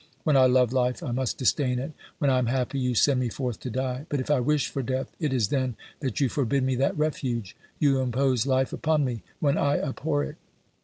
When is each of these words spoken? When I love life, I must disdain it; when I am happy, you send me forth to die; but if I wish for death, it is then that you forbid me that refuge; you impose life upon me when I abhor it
When 0.23 0.35
I 0.35 0.47
love 0.47 0.73
life, 0.73 1.03
I 1.03 1.11
must 1.11 1.37
disdain 1.37 1.77
it; 1.77 1.91
when 2.17 2.31
I 2.31 2.39
am 2.39 2.47
happy, 2.47 2.79
you 2.79 2.95
send 2.95 3.19
me 3.19 3.29
forth 3.29 3.59
to 3.59 3.69
die; 3.69 4.07
but 4.09 4.19
if 4.19 4.31
I 4.31 4.39
wish 4.39 4.67
for 4.67 4.81
death, 4.81 5.15
it 5.19 5.31
is 5.31 5.49
then 5.49 5.75
that 5.99 6.19
you 6.19 6.27
forbid 6.27 6.63
me 6.63 6.75
that 6.77 6.97
refuge; 6.97 7.55
you 7.77 7.99
impose 7.99 8.47
life 8.47 8.73
upon 8.73 9.05
me 9.05 9.21
when 9.39 9.59
I 9.59 9.77
abhor 9.79 10.23
it 10.23 10.37